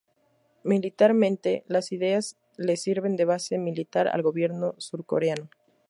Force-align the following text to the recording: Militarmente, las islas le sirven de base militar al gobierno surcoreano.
Militarmente, 0.63 1.63
las 1.67 1.91
islas 1.91 2.35
le 2.57 2.75
sirven 2.75 3.17
de 3.17 3.25
base 3.25 3.59
militar 3.59 4.07
al 4.07 4.23
gobierno 4.23 4.73
surcoreano. 4.79 5.51